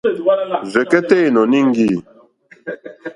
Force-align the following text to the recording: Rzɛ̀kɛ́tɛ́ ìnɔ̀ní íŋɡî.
Rzɛ̀kɛ́tɛ́ 0.71 1.23
ìnɔ̀ní 1.27 1.57
íŋɡî. 1.61 1.87